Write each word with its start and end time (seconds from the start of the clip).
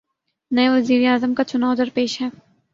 نئے 0.51 0.69
وزیر 0.69 1.07
اعظم 1.11 1.33
کا 1.33 1.43
چنائو 1.43 1.73
درپیش 1.75 2.21
ہے۔ 2.21 2.27